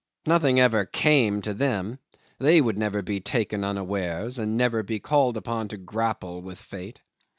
[0.25, 1.99] Nothing ever came to them;
[2.39, 7.01] they would never be taken unawares, and never be called upon to grapple with fate.